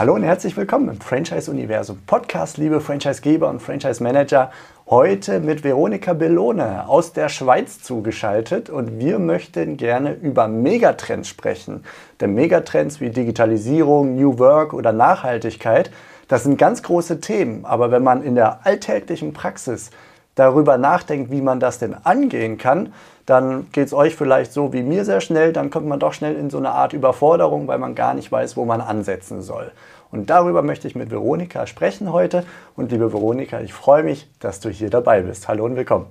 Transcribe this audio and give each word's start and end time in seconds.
Hallo 0.00 0.14
und 0.14 0.22
herzlich 0.22 0.56
willkommen 0.56 0.88
im 0.88 0.98
Franchise-Universum 0.98 1.98
Podcast, 2.06 2.56
liebe 2.56 2.80
Franchise-Geber 2.80 3.50
und 3.50 3.60
Franchise-Manager. 3.60 4.50
Heute 4.88 5.40
mit 5.40 5.62
Veronika 5.62 6.14
Bellone 6.14 6.88
aus 6.88 7.12
der 7.12 7.28
Schweiz 7.28 7.82
zugeschaltet 7.82 8.70
und 8.70 8.98
wir 8.98 9.18
möchten 9.18 9.76
gerne 9.76 10.14
über 10.14 10.48
Megatrends 10.48 11.28
sprechen. 11.28 11.84
Denn 12.18 12.32
Megatrends 12.32 13.02
wie 13.02 13.10
Digitalisierung, 13.10 14.16
New 14.16 14.38
Work 14.38 14.72
oder 14.72 14.92
Nachhaltigkeit, 14.92 15.90
das 16.28 16.44
sind 16.44 16.56
ganz 16.56 16.82
große 16.82 17.20
Themen. 17.20 17.66
Aber 17.66 17.90
wenn 17.90 18.02
man 18.02 18.22
in 18.22 18.36
der 18.36 18.64
alltäglichen 18.64 19.34
Praxis 19.34 19.90
darüber 20.34 20.78
nachdenkt, 20.78 21.30
wie 21.30 21.42
man 21.42 21.60
das 21.60 21.78
denn 21.78 21.92
angehen 21.92 22.56
kann, 22.56 22.94
dann 23.30 23.70
geht 23.70 23.86
es 23.86 23.92
euch 23.92 24.16
vielleicht 24.16 24.52
so 24.52 24.72
wie 24.72 24.82
mir 24.82 25.04
sehr 25.04 25.20
schnell, 25.20 25.52
dann 25.52 25.70
kommt 25.70 25.86
man 25.86 26.00
doch 26.00 26.12
schnell 26.12 26.34
in 26.34 26.50
so 26.50 26.58
eine 26.58 26.70
Art 26.70 26.92
Überforderung, 26.92 27.68
weil 27.68 27.78
man 27.78 27.94
gar 27.94 28.12
nicht 28.12 28.30
weiß, 28.32 28.56
wo 28.56 28.64
man 28.64 28.80
ansetzen 28.80 29.40
soll. 29.40 29.70
Und 30.10 30.30
darüber 30.30 30.62
möchte 30.62 30.88
ich 30.88 30.96
mit 30.96 31.12
Veronika 31.12 31.68
sprechen 31.68 32.12
heute. 32.12 32.44
Und 32.74 32.90
liebe 32.90 33.12
Veronika, 33.12 33.60
ich 33.60 33.72
freue 33.72 34.02
mich, 34.02 34.28
dass 34.40 34.58
du 34.58 34.68
hier 34.68 34.90
dabei 34.90 35.22
bist. 35.22 35.46
Hallo 35.46 35.64
und 35.64 35.76
willkommen. 35.76 36.06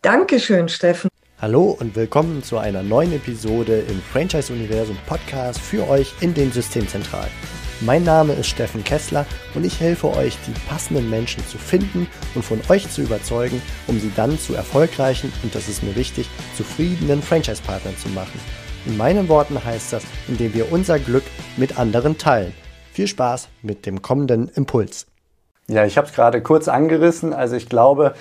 Dankeschön, 0.00 0.70
Steffen. 0.70 1.10
Hallo 1.38 1.76
und 1.78 1.94
willkommen 1.94 2.42
zu 2.42 2.56
einer 2.56 2.82
neuen 2.82 3.12
Episode 3.12 3.80
im 3.80 4.00
Franchise-Universum 4.00 4.96
Podcast 5.06 5.60
für 5.60 5.86
euch 5.88 6.14
in 6.20 6.32
den 6.32 6.50
Systemzentralen. 6.50 7.57
Mein 7.80 8.02
Name 8.02 8.32
ist 8.32 8.48
Steffen 8.48 8.82
Kessler 8.82 9.24
und 9.54 9.64
ich 9.64 9.78
helfe 9.78 10.08
euch, 10.08 10.36
die 10.48 10.68
passenden 10.68 11.08
Menschen 11.08 11.46
zu 11.46 11.58
finden 11.58 12.08
und 12.34 12.44
von 12.44 12.60
euch 12.70 12.90
zu 12.90 13.02
überzeugen, 13.02 13.62
um 13.86 14.00
sie 14.00 14.10
dann 14.16 14.36
zu 14.36 14.54
erfolgreichen 14.54 15.32
und 15.44 15.54
das 15.54 15.68
ist 15.68 15.84
mir 15.84 15.94
wichtig, 15.94 16.28
zufriedenen 16.56 17.22
Franchise-Partnern 17.22 17.96
zu 17.96 18.08
machen. 18.08 18.40
In 18.84 18.96
meinen 18.96 19.28
Worten 19.28 19.64
heißt 19.64 19.92
das, 19.92 20.02
indem 20.26 20.54
wir 20.54 20.72
unser 20.72 20.98
Glück 20.98 21.22
mit 21.56 21.78
anderen 21.78 22.18
teilen. 22.18 22.52
Viel 22.92 23.06
Spaß 23.06 23.48
mit 23.62 23.86
dem 23.86 24.02
kommenden 24.02 24.48
Impuls. 24.48 25.06
Ja, 25.68 25.84
ich 25.84 25.96
habe 25.96 26.08
es 26.08 26.12
gerade 26.12 26.42
kurz 26.42 26.66
angerissen. 26.66 27.32
Also 27.32 27.54
ich 27.54 27.68
glaube, 27.68 28.14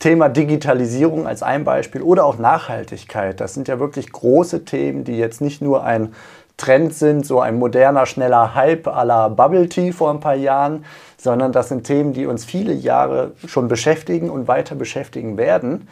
Thema 0.00 0.28
Digitalisierung 0.28 1.28
als 1.28 1.44
ein 1.44 1.62
Beispiel 1.62 2.02
oder 2.02 2.24
auch 2.24 2.38
Nachhaltigkeit, 2.38 3.40
das 3.40 3.54
sind 3.54 3.68
ja 3.68 3.78
wirklich 3.78 4.10
große 4.10 4.64
Themen, 4.64 5.04
die 5.04 5.16
jetzt 5.16 5.40
nicht 5.40 5.62
nur 5.62 5.84
ein 5.84 6.12
Trend 6.56 6.94
sind, 6.94 7.26
so 7.26 7.40
ein 7.40 7.58
moderner, 7.58 8.06
schneller 8.06 8.54
Hype 8.54 8.86
à 8.86 9.04
la 9.04 9.28
Bubble 9.28 9.68
Tea 9.68 9.92
vor 9.92 10.10
ein 10.10 10.20
paar 10.20 10.36
Jahren, 10.36 10.84
sondern 11.16 11.52
das 11.52 11.68
sind 11.68 11.84
Themen, 11.84 12.12
die 12.12 12.26
uns 12.26 12.44
viele 12.44 12.72
Jahre 12.72 13.32
schon 13.46 13.68
beschäftigen 13.68 14.30
und 14.30 14.46
weiter 14.46 14.74
beschäftigen 14.74 15.36
werden. 15.36 15.88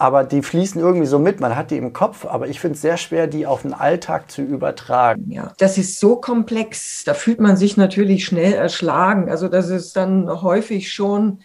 Aber 0.00 0.22
die 0.22 0.42
fließen 0.42 0.80
irgendwie 0.80 1.06
so 1.06 1.18
mit, 1.18 1.40
man 1.40 1.56
hat 1.56 1.72
die 1.72 1.76
im 1.76 1.92
Kopf, 1.92 2.24
aber 2.24 2.46
ich 2.46 2.60
finde 2.60 2.76
es 2.76 2.82
sehr 2.82 2.96
schwer, 2.96 3.26
die 3.26 3.46
auf 3.46 3.62
den 3.62 3.74
Alltag 3.74 4.30
zu 4.30 4.42
übertragen. 4.42 5.30
Ja, 5.30 5.52
das 5.58 5.76
ist 5.76 5.98
so 5.98 6.16
komplex, 6.16 7.02
da 7.04 7.14
fühlt 7.14 7.40
man 7.40 7.56
sich 7.56 7.76
natürlich 7.76 8.24
schnell 8.24 8.52
erschlagen. 8.52 9.28
Also 9.28 9.48
das 9.48 9.68
ist 9.68 9.96
dann 9.96 10.30
häufig 10.42 10.92
schon 10.92 11.40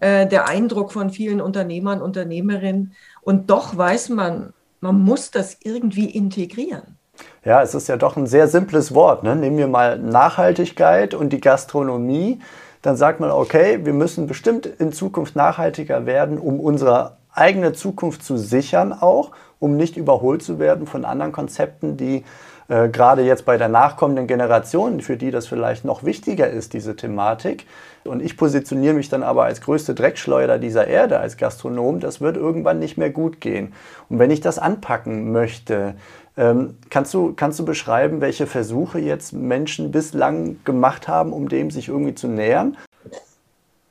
äh, 0.00 0.26
der 0.26 0.48
Eindruck 0.48 0.92
von 0.92 1.10
vielen 1.10 1.42
Unternehmern, 1.42 2.00
Unternehmerinnen. 2.00 2.94
Und 3.20 3.50
doch 3.50 3.76
weiß 3.76 4.08
man, 4.08 4.54
man 4.80 4.98
muss 4.98 5.30
das 5.30 5.58
irgendwie 5.62 6.06
integrieren. 6.06 6.96
Ja, 7.44 7.62
es 7.62 7.74
ist 7.74 7.88
ja 7.88 7.96
doch 7.96 8.16
ein 8.16 8.26
sehr 8.26 8.48
simples 8.48 8.94
Wort. 8.94 9.22
Ne? 9.22 9.34
Nehmen 9.34 9.56
wir 9.56 9.68
mal 9.68 9.98
Nachhaltigkeit 9.98 11.14
und 11.14 11.32
die 11.32 11.40
Gastronomie. 11.40 12.40
Dann 12.82 12.96
sagt 12.96 13.20
man, 13.20 13.30
okay, 13.30 13.80
wir 13.84 13.92
müssen 13.92 14.26
bestimmt 14.26 14.66
in 14.66 14.92
Zukunft 14.92 15.36
nachhaltiger 15.36 16.06
werden, 16.06 16.38
um 16.38 16.60
unsere 16.60 17.16
eigene 17.32 17.72
Zukunft 17.72 18.22
zu 18.22 18.36
sichern 18.36 18.92
auch, 18.92 19.30
um 19.58 19.76
nicht 19.76 19.96
überholt 19.96 20.42
zu 20.42 20.58
werden 20.58 20.86
von 20.86 21.04
anderen 21.04 21.32
Konzepten, 21.32 21.96
die 21.96 22.24
äh, 22.68 22.88
gerade 22.88 23.22
jetzt 23.22 23.44
bei 23.44 23.58
der 23.58 23.68
nachkommenden 23.68 24.26
Generation, 24.26 25.00
für 25.00 25.16
die 25.16 25.30
das 25.30 25.46
vielleicht 25.46 25.84
noch 25.84 26.04
wichtiger 26.04 26.48
ist, 26.48 26.72
diese 26.72 26.96
Thematik. 26.96 27.66
Und 28.04 28.22
ich 28.22 28.36
positioniere 28.36 28.94
mich 28.94 29.08
dann 29.08 29.22
aber 29.22 29.44
als 29.44 29.60
größte 29.60 29.94
Dreckschleuder 29.94 30.58
dieser 30.58 30.86
Erde, 30.86 31.18
als 31.18 31.36
Gastronom. 31.36 32.00
Das 32.00 32.20
wird 32.20 32.36
irgendwann 32.36 32.78
nicht 32.78 32.96
mehr 32.96 33.10
gut 33.10 33.40
gehen. 33.40 33.74
Und 34.08 34.18
wenn 34.18 34.30
ich 34.30 34.40
das 34.40 34.58
anpacken 34.58 35.32
möchte, 35.32 35.96
ähm, 36.36 36.76
kannst, 36.90 37.12
du, 37.14 37.34
kannst 37.34 37.58
du 37.58 37.64
beschreiben, 37.64 38.20
welche 38.20 38.46
Versuche 38.46 38.98
jetzt 38.98 39.32
Menschen 39.32 39.90
bislang 39.90 40.58
gemacht 40.64 41.08
haben, 41.08 41.32
um 41.32 41.48
dem 41.48 41.70
sich 41.70 41.88
irgendwie 41.88 42.14
zu 42.14 42.28
nähern? 42.28 42.76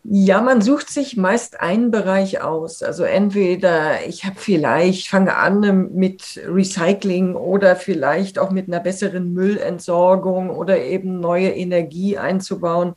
Ja, 0.03 0.41
man 0.41 0.61
sucht 0.61 0.89
sich 0.89 1.17
meist 1.17 1.59
einen 1.59 1.91
Bereich 1.91 2.41
aus. 2.41 2.81
Also 2.81 3.03
entweder 3.03 4.05
ich 4.07 4.23
habe 4.25 4.37
vielleicht, 4.37 5.07
fange 5.07 5.35
an 5.35 5.91
mit 5.93 6.41
Recycling 6.47 7.35
oder 7.35 7.75
vielleicht 7.75 8.39
auch 8.39 8.49
mit 8.49 8.67
einer 8.67 8.79
besseren 8.79 9.33
Müllentsorgung 9.33 10.49
oder 10.49 10.79
eben 10.81 11.19
neue 11.19 11.49
Energie 11.49 12.17
einzubauen. 12.17 12.95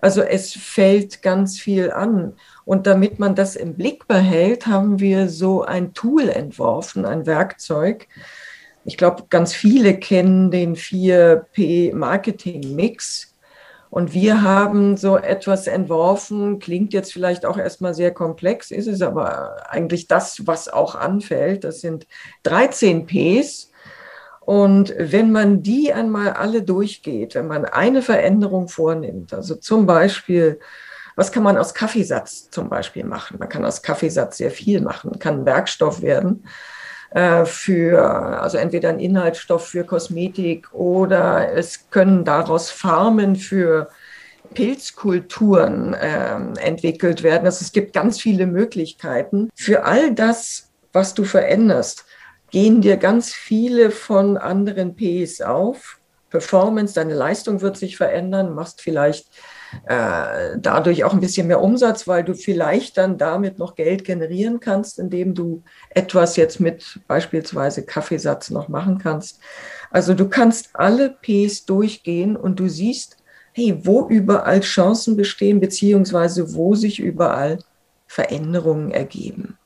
Also 0.00 0.22
es 0.22 0.54
fällt 0.54 1.22
ganz 1.22 1.58
viel 1.58 1.90
an. 1.92 2.34
Und 2.64 2.86
damit 2.86 3.18
man 3.18 3.34
das 3.34 3.54
im 3.54 3.74
Blick 3.74 4.08
behält, 4.08 4.66
haben 4.66 5.00
wir 5.00 5.28
so 5.28 5.62
ein 5.62 5.94
Tool 5.94 6.28
entworfen, 6.28 7.04
ein 7.04 7.26
Werkzeug, 7.26 8.08
ich 8.84 8.96
glaube, 8.96 9.24
ganz 9.30 9.54
viele 9.54 9.96
kennen 9.98 10.50
den 10.50 10.74
4P-Marketing-Mix. 10.76 13.30
Und 13.90 14.12
wir 14.12 14.42
haben 14.42 14.96
so 14.96 15.16
etwas 15.16 15.68
entworfen, 15.68 16.58
klingt 16.58 16.92
jetzt 16.92 17.12
vielleicht 17.12 17.46
auch 17.46 17.56
erstmal 17.56 17.94
sehr 17.94 18.12
komplex, 18.12 18.72
ist 18.72 18.88
es 18.88 19.02
aber 19.02 19.70
eigentlich 19.70 20.08
das, 20.08 20.44
was 20.46 20.68
auch 20.68 20.96
anfällt. 20.96 21.62
Das 21.62 21.80
sind 21.80 22.08
13 22.42 23.06
Ps. 23.06 23.70
Und 24.40 24.92
wenn 24.98 25.30
man 25.30 25.62
die 25.62 25.92
einmal 25.92 26.32
alle 26.32 26.62
durchgeht, 26.62 27.36
wenn 27.36 27.46
man 27.46 27.64
eine 27.64 28.02
Veränderung 28.02 28.66
vornimmt, 28.68 29.32
also 29.32 29.54
zum 29.54 29.86
Beispiel, 29.86 30.58
was 31.16 31.30
kann 31.30 31.44
man 31.44 31.56
aus 31.56 31.72
Kaffeesatz 31.72 32.50
zum 32.50 32.68
Beispiel 32.68 33.04
machen? 33.04 33.38
Man 33.38 33.48
kann 33.48 33.64
aus 33.64 33.80
Kaffeesatz 33.80 34.38
sehr 34.38 34.50
viel 34.50 34.80
machen, 34.80 35.20
kann 35.20 35.46
Werkstoff 35.46 36.02
werden. 36.02 36.44
Äh, 37.14 37.44
für, 37.44 38.02
also 38.42 38.58
entweder 38.58 38.88
ein 38.88 38.98
Inhaltsstoff 38.98 39.68
für 39.68 39.84
Kosmetik 39.84 40.74
oder 40.74 41.52
es 41.52 41.88
können 41.90 42.24
daraus 42.24 42.72
Farmen 42.72 43.36
für 43.36 43.88
Pilzkulturen 44.52 45.94
äh, 45.94 46.34
entwickelt 46.60 47.22
werden. 47.22 47.46
Also 47.46 47.62
es 47.62 47.70
gibt 47.70 47.92
ganz 47.92 48.20
viele 48.20 48.48
Möglichkeiten. 48.48 49.48
Für 49.54 49.84
all 49.84 50.12
das, 50.12 50.72
was 50.92 51.14
du 51.14 51.22
veränderst, 51.22 52.04
gehen 52.50 52.80
dir 52.80 52.96
ganz 52.96 53.32
viele 53.32 53.92
von 53.92 54.36
anderen 54.36 54.96
Ps 54.96 55.40
auf. 55.40 56.00
Performance, 56.30 56.94
deine 56.94 57.14
Leistung 57.14 57.60
wird 57.60 57.76
sich 57.76 57.96
verändern, 57.96 58.56
machst 58.56 58.82
vielleicht 58.82 59.28
äh, 59.86 60.56
dadurch 60.58 61.04
auch 61.04 61.12
ein 61.12 61.20
bisschen 61.20 61.46
mehr 61.46 61.60
Umsatz, 61.60 62.06
weil 62.08 62.24
du 62.24 62.34
vielleicht 62.34 62.96
dann 62.96 63.18
damit 63.18 63.58
noch 63.58 63.74
Geld 63.74 64.04
generieren 64.04 64.60
kannst, 64.60 64.98
indem 64.98 65.34
du 65.34 65.62
etwas 65.90 66.36
jetzt 66.36 66.60
mit 66.60 67.00
beispielsweise 67.06 67.84
Kaffeesatz 67.84 68.50
noch 68.50 68.68
machen 68.68 68.98
kannst. 68.98 69.40
Also 69.90 70.14
du 70.14 70.28
kannst 70.28 70.70
alle 70.74 71.10
Ps 71.10 71.64
durchgehen 71.64 72.36
und 72.36 72.58
du 72.60 72.68
siehst, 72.68 73.16
hey, 73.52 73.78
wo 73.84 74.08
überall 74.08 74.60
Chancen 74.60 75.16
bestehen, 75.16 75.60
beziehungsweise 75.60 76.54
wo 76.54 76.74
sich 76.74 76.98
überall 76.98 77.58
Veränderungen 78.06 78.90
ergeben. 78.90 79.56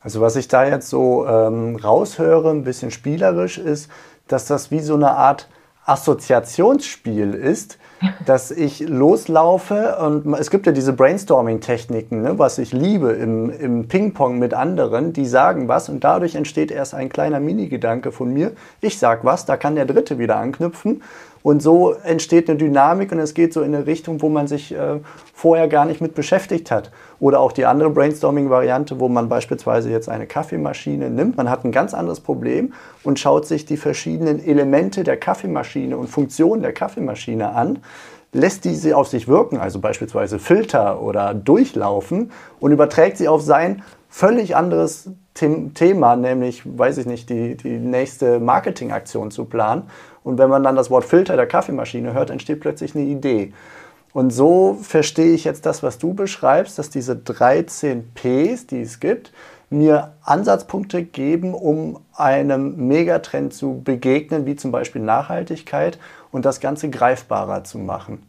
Also 0.00 0.20
was 0.20 0.36
ich 0.36 0.48
da 0.48 0.66
jetzt 0.66 0.88
so 0.88 1.26
ähm, 1.26 1.76
raushöre, 1.76 2.50
ein 2.50 2.64
bisschen 2.64 2.90
spielerisch 2.90 3.58
ist, 3.58 3.90
dass 4.26 4.46
das 4.46 4.70
wie 4.70 4.80
so 4.80 4.94
eine 4.94 5.10
Art 5.12 5.48
Assoziationsspiel 5.84 7.34
ist, 7.34 7.78
dass 8.26 8.50
ich 8.50 8.80
loslaufe 8.80 9.96
und 9.98 10.34
es 10.34 10.50
gibt 10.50 10.66
ja 10.66 10.72
diese 10.72 10.92
Brainstorming-Techniken, 10.92 12.22
ne, 12.22 12.38
was 12.38 12.58
ich 12.58 12.72
liebe 12.72 13.12
im, 13.12 13.50
im 13.50 13.88
Ping-Pong 13.88 14.38
mit 14.38 14.54
anderen, 14.54 15.12
die 15.12 15.26
sagen 15.26 15.68
was 15.68 15.88
und 15.88 16.02
dadurch 16.04 16.34
entsteht 16.34 16.70
erst 16.70 16.94
ein 16.94 17.08
kleiner 17.08 17.40
Mini-Gedanke 17.40 18.12
von 18.12 18.32
mir. 18.32 18.52
Ich 18.80 18.98
sag 18.98 19.24
was, 19.24 19.46
da 19.46 19.56
kann 19.56 19.74
der 19.74 19.86
Dritte 19.86 20.18
wieder 20.18 20.36
anknüpfen 20.36 21.02
und 21.42 21.62
so 21.62 21.92
entsteht 21.92 22.48
eine 22.48 22.58
Dynamik 22.58 23.12
und 23.12 23.18
es 23.18 23.34
geht 23.34 23.52
so 23.52 23.62
in 23.62 23.74
eine 23.74 23.86
Richtung, 23.86 24.22
wo 24.22 24.28
man 24.28 24.46
sich 24.46 24.72
äh, 24.72 25.00
vorher 25.34 25.68
gar 25.68 25.84
nicht 25.84 26.00
mit 26.00 26.14
beschäftigt 26.14 26.70
hat. 26.70 26.90
Oder 27.18 27.40
auch 27.40 27.52
die 27.52 27.66
andere 27.66 27.90
Brainstorming-Variante, 27.90 29.00
wo 29.00 29.08
man 29.08 29.28
beispielsweise 29.28 29.90
jetzt 29.90 30.08
eine 30.08 30.26
Kaffeemaschine 30.26 31.10
nimmt. 31.10 31.36
Man 31.36 31.50
hat 31.50 31.64
ein 31.64 31.72
ganz 31.72 31.94
anderes 31.94 32.20
Problem 32.20 32.74
und 33.02 33.18
schaut 33.18 33.46
sich 33.46 33.66
die 33.66 33.76
verschiedenen 33.76 34.44
Elemente 34.44 35.04
der 35.04 35.16
Kaffeemaschine 35.16 35.96
und 35.96 36.08
Funktionen 36.08 36.62
der 36.62 36.72
Kaffeemaschine 36.72 37.50
an 37.50 37.80
lässt 38.34 38.64
diese 38.64 38.96
auf 38.96 39.08
sich 39.08 39.28
wirken, 39.28 39.58
also 39.58 39.78
beispielsweise 39.78 40.38
Filter 40.38 41.02
oder 41.02 41.34
durchlaufen 41.34 42.32
und 42.60 42.72
überträgt 42.72 43.18
sie 43.18 43.28
auf 43.28 43.42
sein 43.42 43.82
völlig 44.08 44.56
anderes 44.56 45.10
Thema, 45.34 46.16
nämlich, 46.16 46.62
weiß 46.64 46.98
ich 46.98 47.06
nicht, 47.06 47.30
die, 47.30 47.56
die 47.56 47.78
nächste 47.78 48.38
Marketingaktion 48.38 49.30
zu 49.30 49.46
planen. 49.46 49.84
Und 50.24 50.38
wenn 50.38 50.50
man 50.50 50.62
dann 50.62 50.76
das 50.76 50.90
Wort 50.90 51.04
Filter 51.04 51.36
der 51.36 51.46
Kaffeemaschine 51.46 52.12
hört, 52.12 52.30
entsteht 52.30 52.60
plötzlich 52.60 52.94
eine 52.94 53.04
Idee. 53.04 53.52
Und 54.12 54.30
so 54.30 54.78
verstehe 54.82 55.32
ich 55.32 55.44
jetzt 55.44 55.64
das, 55.64 55.82
was 55.82 55.98
du 55.98 56.12
beschreibst, 56.12 56.78
dass 56.78 56.90
diese 56.90 57.16
13 57.16 58.12
Ps, 58.14 58.66
die 58.66 58.82
es 58.82 59.00
gibt, 59.00 59.32
mir 59.70 60.12
Ansatzpunkte 60.22 61.02
geben, 61.02 61.54
um 61.54 62.00
einem 62.14 62.88
Megatrend 62.88 63.54
zu 63.54 63.80
begegnen, 63.82 64.44
wie 64.44 64.54
zum 64.54 64.70
Beispiel 64.70 65.00
Nachhaltigkeit 65.00 65.98
und 66.30 66.44
das 66.44 66.60
Ganze 66.60 66.90
greifbarer 66.90 67.64
zu 67.64 67.78
machen. 67.78 68.22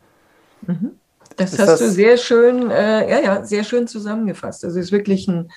Mhm. 0.66 0.92
Das 1.36 1.52
ist 1.52 1.60
hast 1.60 1.68
das 1.68 1.80
du 1.80 1.90
sehr 1.90 2.18
schön, 2.18 2.70
äh, 2.70 3.10
ja, 3.10 3.20
ja, 3.20 3.44
sehr 3.44 3.64
schön 3.64 3.88
zusammengefasst. 3.88 4.64
Also 4.64 4.80
es 4.80 4.88
ist 4.88 4.92
wirklich 4.92 5.28
ein, 5.28 5.52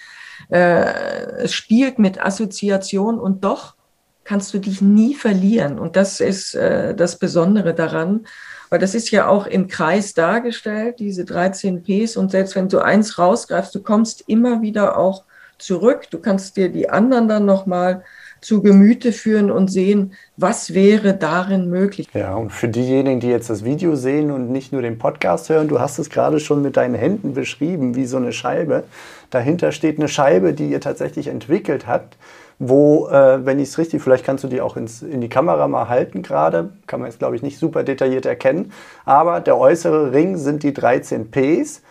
äh, 0.48 1.38
es 1.42 1.52
spielt 1.52 1.98
mit 1.98 2.22
Assoziation 2.22 3.18
und 3.18 3.44
doch 3.44 3.76
kannst 4.24 4.52
du 4.52 4.58
dich 4.58 4.82
nie 4.82 5.14
verlieren. 5.14 5.78
Und 5.78 5.96
das 5.96 6.20
ist 6.20 6.54
äh, 6.54 6.94
das 6.94 7.18
Besondere 7.18 7.74
daran, 7.74 8.26
weil 8.68 8.80
das 8.80 8.94
ist 8.94 9.10
ja 9.10 9.28
auch 9.28 9.46
im 9.46 9.68
Kreis 9.68 10.14
dargestellt, 10.14 10.96
diese 10.98 11.24
13 11.24 11.82
Ps. 11.82 12.16
Und 12.16 12.32
selbst 12.32 12.56
wenn 12.56 12.68
du 12.68 12.80
eins 12.80 13.18
rausgreifst, 13.18 13.74
du 13.74 13.82
kommst 13.82 14.24
immer 14.26 14.62
wieder 14.62 14.98
auch 14.98 15.24
zurück. 15.58 16.08
Du 16.10 16.18
kannst 16.18 16.56
dir 16.56 16.68
die 16.68 16.90
anderen 16.90 17.28
dann 17.28 17.46
nochmal 17.46 18.04
zu 18.40 18.62
Gemüte 18.62 19.12
führen 19.12 19.50
und 19.50 19.68
sehen, 19.68 20.12
was 20.36 20.74
wäre 20.74 21.14
darin 21.14 21.68
möglich. 21.68 22.08
Ja, 22.14 22.34
und 22.34 22.50
für 22.50 22.68
diejenigen, 22.68 23.20
die 23.20 23.28
jetzt 23.28 23.50
das 23.50 23.64
Video 23.64 23.96
sehen 23.96 24.30
und 24.30 24.50
nicht 24.50 24.72
nur 24.72 24.82
den 24.82 24.98
Podcast 24.98 25.48
hören, 25.48 25.68
du 25.68 25.80
hast 25.80 25.98
es 25.98 26.10
gerade 26.10 26.40
schon 26.40 26.62
mit 26.62 26.76
deinen 26.76 26.94
Händen 26.94 27.34
beschrieben, 27.34 27.94
wie 27.96 28.06
so 28.06 28.16
eine 28.16 28.32
Scheibe. 28.32 28.84
Dahinter 29.30 29.72
steht 29.72 29.98
eine 29.98 30.08
Scheibe, 30.08 30.52
die 30.52 30.68
ihr 30.68 30.80
tatsächlich 30.80 31.28
entwickelt 31.28 31.86
habt, 31.86 32.16
wo, 32.58 33.08
äh, 33.08 33.44
wenn 33.44 33.58
ich 33.58 33.68
es 33.68 33.78
richtig, 33.78 34.02
vielleicht 34.02 34.24
kannst 34.24 34.44
du 34.44 34.48
die 34.48 34.60
auch 34.60 34.76
ins, 34.76 35.02
in 35.02 35.20
die 35.20 35.28
Kamera 35.28 35.68
mal 35.68 35.88
halten 35.88 36.22
gerade, 36.22 36.70
kann 36.86 37.00
man 37.00 37.10
jetzt 37.10 37.18
glaube 37.18 37.36
ich 37.36 37.42
nicht 37.42 37.58
super 37.58 37.82
detailliert 37.82 38.26
erkennen, 38.26 38.72
aber 39.04 39.40
der 39.40 39.58
äußere 39.58 40.12
Ring 40.12 40.36
sind 40.36 40.62
die 40.62 40.72
13 40.72 41.30
Ps 41.30 41.82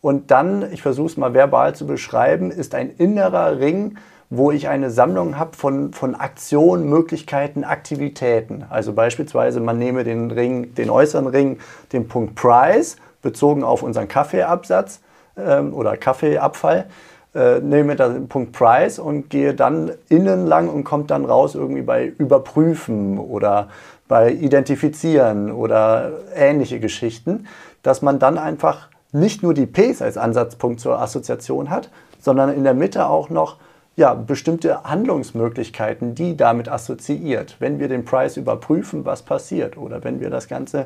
und 0.00 0.30
dann, 0.30 0.72
ich 0.72 0.82
versuche 0.82 1.06
es 1.06 1.16
mal 1.16 1.34
verbal 1.34 1.74
zu 1.74 1.86
beschreiben, 1.86 2.50
ist 2.50 2.74
ein 2.74 2.90
innerer 2.96 3.58
Ring, 3.60 3.96
wo 4.30 4.50
ich 4.50 4.68
eine 4.68 4.90
Sammlung 4.90 5.38
habe 5.38 5.56
von, 5.56 5.92
von 5.92 6.14
Aktionen, 6.14 6.88
Möglichkeiten, 6.88 7.64
Aktivitäten. 7.64 8.64
Also 8.68 8.92
beispielsweise, 8.92 9.60
man 9.60 9.78
nehme 9.78 10.04
den 10.04 10.30
Ring, 10.30 10.74
den 10.74 10.90
äußeren 10.90 11.26
Ring, 11.26 11.58
den 11.92 12.08
Punkt 12.08 12.34
Price, 12.34 12.96
bezogen 13.22 13.64
auf 13.64 13.82
unseren 13.82 14.06
Kaffeeabsatz 14.06 15.00
ähm, 15.36 15.72
oder 15.72 15.96
Kaffeeabfall, 15.96 16.86
äh, 17.34 17.60
nehme 17.60 17.96
den 17.96 18.28
Punkt 18.28 18.52
Price 18.52 18.98
und 18.98 19.30
gehe 19.30 19.54
dann 19.54 19.92
innen 20.08 20.46
lang 20.46 20.68
und 20.68 20.84
kommt 20.84 21.10
dann 21.10 21.24
raus 21.24 21.54
irgendwie 21.54 21.82
bei 21.82 22.06
Überprüfen 22.06 23.18
oder 23.18 23.68
bei 24.08 24.32
Identifizieren 24.32 25.50
oder 25.52 26.12
ähnliche 26.34 26.80
Geschichten, 26.80 27.46
dass 27.82 28.02
man 28.02 28.18
dann 28.18 28.38
einfach 28.38 28.88
nicht 29.12 29.42
nur 29.42 29.54
die 29.54 29.66
Ps 29.66 30.02
als 30.02 30.18
Ansatzpunkt 30.18 30.80
zur 30.80 31.00
Assoziation 31.00 31.70
hat, 31.70 31.90
sondern 32.18 32.52
in 32.52 32.64
der 32.64 32.74
Mitte 32.74 33.06
auch 33.06 33.30
noch 33.30 33.56
ja, 33.98 34.14
bestimmte 34.14 34.84
Handlungsmöglichkeiten, 34.84 36.14
die 36.14 36.36
damit 36.36 36.68
assoziiert. 36.68 37.56
Wenn 37.58 37.80
wir 37.80 37.88
den 37.88 38.04
Preis 38.04 38.36
überprüfen, 38.36 39.04
was 39.04 39.22
passiert 39.22 39.76
oder 39.76 40.04
wenn 40.04 40.20
wir 40.20 40.30
das 40.30 40.46
Ganze 40.46 40.84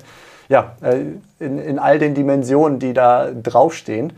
ja, 0.49 0.77
äh, 0.81 1.05
in, 1.39 1.59
in 1.59 1.79
all 1.79 1.99
den 1.99 2.15
Dimensionen, 2.15 2.79
die 2.79 2.95
da 2.95 3.31
draufstehen, 3.31 4.15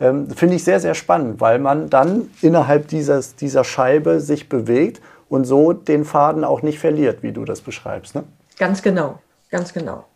ähm, 0.00 0.30
finde 0.30 0.56
ich 0.56 0.64
sehr, 0.64 0.80
sehr 0.80 0.94
spannend, 0.94 1.42
weil 1.42 1.58
man 1.58 1.90
dann 1.90 2.30
innerhalb 2.40 2.88
dieses, 2.88 3.36
dieser 3.36 3.64
Scheibe 3.64 4.18
sich 4.18 4.48
bewegt 4.48 5.02
und 5.28 5.44
so 5.44 5.74
den 5.74 6.06
Faden 6.06 6.42
auch 6.42 6.62
nicht 6.62 6.78
verliert, 6.78 7.22
wie 7.22 7.32
du 7.32 7.44
das 7.44 7.60
beschreibst. 7.60 8.14
Ne? 8.14 8.24
Ganz 8.58 8.80
genau, 8.80 9.18
ganz 9.50 9.74
genau. 9.74 10.06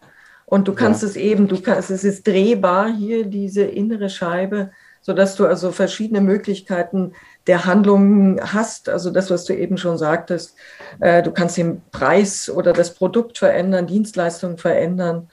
Und 0.46 0.68
du 0.68 0.72
kannst 0.72 1.02
ja. 1.02 1.08
es 1.08 1.16
eben, 1.16 1.48
du 1.48 1.60
kannst, 1.60 1.90
es 1.90 2.02
ist 2.02 2.26
drehbar 2.26 2.88
hier, 2.88 3.26
diese 3.26 3.64
innere 3.64 4.08
Scheibe, 4.08 4.70
sodass 5.02 5.34
du 5.34 5.46
also 5.46 5.72
verschiedene 5.72 6.20
Möglichkeiten 6.20 7.12
der 7.46 7.66
Handlungen 7.66 8.40
hast. 8.40 8.88
Also 8.88 9.10
das, 9.10 9.30
was 9.30 9.44
du 9.44 9.54
eben 9.54 9.76
schon 9.76 9.98
sagtest, 9.98 10.54
äh, 11.00 11.22
du 11.22 11.32
kannst 11.32 11.56
den 11.56 11.82
Preis 11.90 12.48
oder 12.48 12.72
das 12.72 12.94
Produkt 12.94 13.36
verändern, 13.36 13.88
Dienstleistungen 13.88 14.58
verändern, 14.58 15.28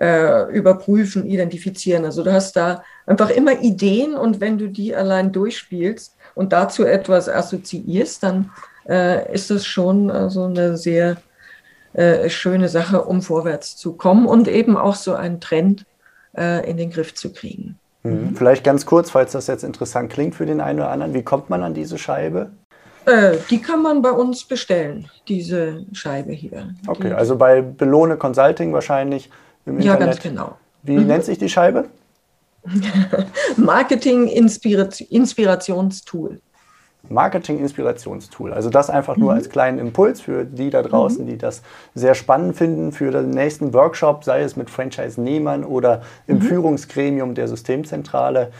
äh, 0.00 0.50
überprüfen, 0.52 1.24
identifizieren. 1.24 2.04
Also 2.04 2.24
du 2.24 2.32
hast 2.32 2.56
da 2.56 2.82
einfach 3.06 3.30
immer 3.30 3.60
Ideen 3.60 4.14
und 4.14 4.40
wenn 4.40 4.58
du 4.58 4.68
die 4.68 4.94
allein 4.94 5.30
durchspielst 5.32 6.16
und 6.34 6.52
dazu 6.52 6.84
etwas 6.84 7.28
assoziierst, 7.28 8.22
dann 8.24 8.50
äh, 8.88 9.32
ist 9.32 9.50
das 9.50 9.64
schon 9.64 10.10
also 10.10 10.44
eine 10.44 10.76
sehr 10.76 11.16
schöne 12.28 12.70
Sache, 12.70 13.02
um 13.04 13.20
vorwärts 13.20 13.76
zu 13.76 13.98
kommen 13.98 14.24
und 14.24 14.48
eben 14.48 14.78
auch 14.78 14.94
so 14.94 15.12
einen 15.12 15.42
Trend 15.42 15.84
in 16.32 16.78
den 16.78 16.90
Griff 16.90 17.12
zu 17.14 17.34
kriegen. 17.34 17.78
Mhm. 18.02 18.34
Vielleicht 18.36 18.64
ganz 18.64 18.86
kurz, 18.86 19.10
falls 19.10 19.32
das 19.32 19.46
jetzt 19.46 19.64
interessant 19.64 20.12
klingt 20.12 20.34
für 20.34 20.46
den 20.46 20.60
einen 20.60 20.80
oder 20.80 20.90
anderen, 20.90 21.14
wie 21.14 21.22
kommt 21.22 21.50
man 21.50 21.62
an 21.62 21.74
diese 21.74 21.98
Scheibe? 21.98 22.50
Äh, 23.04 23.36
die 23.50 23.60
kann 23.60 23.82
man 23.82 24.00
bei 24.02 24.12
uns 24.12 24.44
bestellen, 24.44 25.08
diese 25.28 25.84
Scheibe 25.92 26.32
hier. 26.32 26.74
Okay, 26.86 27.08
die, 27.08 27.14
also 27.14 27.36
bei 27.36 27.60
Belohne 27.60 28.16
Consulting 28.16 28.72
wahrscheinlich 28.72 29.28
im 29.66 29.78
Internet. 29.78 30.00
Ja, 30.00 30.06
ganz 30.06 30.20
genau. 30.20 30.56
Wie 30.82 30.96
mhm. 30.96 31.06
nennt 31.06 31.24
sich 31.24 31.38
die 31.38 31.48
Scheibe? 31.48 31.86
Marketing 33.56 34.28
Inspirationstool. 34.28 36.40
Marketing-Inspirationstool. 37.08 38.52
Also 38.52 38.70
das 38.70 38.90
einfach 38.90 39.16
nur 39.16 39.32
mhm. 39.32 39.38
als 39.38 39.50
kleinen 39.50 39.78
Impuls 39.78 40.20
für 40.20 40.44
die 40.44 40.70
da 40.70 40.82
draußen, 40.82 41.24
mhm. 41.24 41.28
die 41.28 41.38
das 41.38 41.62
sehr 41.94 42.14
spannend 42.14 42.56
finden 42.56 42.92
für 42.92 43.10
den 43.10 43.30
nächsten 43.30 43.74
Workshop, 43.74 44.24
sei 44.24 44.42
es 44.42 44.56
mit 44.56 44.70
Franchise-Nehmern 44.70 45.64
oder 45.64 46.02
im 46.26 46.36
mhm. 46.36 46.42
Führungsgremium 46.42 47.34
der 47.34 47.48
Systemzentrale. 47.48 48.52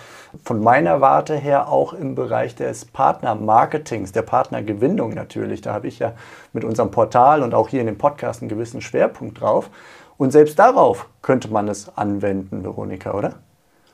Von 0.45 0.63
meiner 0.63 1.01
Warte 1.01 1.37
her 1.37 1.69
auch 1.69 1.93
im 1.93 2.15
Bereich 2.15 2.55
des 2.55 2.85
Partner-Marketings, 2.87 4.13
der 4.13 4.23
Partnergewinnung 4.23 5.15
natürlich. 5.15 5.61
Da 5.61 5.73
habe 5.73 5.89
ich 5.89 5.99
ja 5.99 6.13
mit 6.53 6.65
unserem 6.65 6.91
Portal 6.91 7.43
und 7.43 7.55
auch 7.55 7.69
hier 7.69 7.81
in 7.81 7.87
dem 7.87 7.99
Podcast 7.99 8.43
einen 8.43 8.49
gewissen 8.49 8.81
Schwerpunkt 8.81 9.41
drauf. 9.41 9.71
Und 10.17 10.31
selbst 10.31 10.59
darauf 10.59 11.09
könnte 11.21 11.49
man 11.49 11.69
es 11.69 11.97
anwenden, 11.97 12.65
Veronika, 12.65 13.13
oder? 13.13 13.35